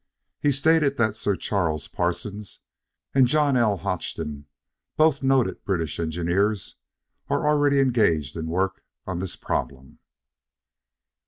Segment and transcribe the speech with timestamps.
[0.39, 2.61] He stated that Sir Charles Parsons
[3.13, 3.77] and John L.
[3.77, 4.47] Hodgson,
[4.97, 6.75] both noted British engineers,
[7.29, 9.99] are already engaged in work on this problem.